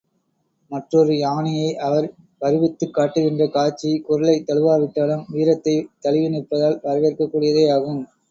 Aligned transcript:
மற்றொரு 0.71 1.17
யானையை 1.17 1.67
அவர் 1.79 2.07
வருவித்துக் 2.41 2.93
காட்டுகின்ற 2.93 3.47
காட்சி 3.49 3.91
குறளைத் 3.99 4.47
தழுவாவிட்டாலும், 4.47 5.23
வீரத்தைத் 5.31 5.89
தழுவி 5.99 6.29
நிற்பதால் 6.29 6.81
வரவேற்கக் 6.83 7.31
கூடியதே 7.31 7.65
யாகும். 7.65 8.03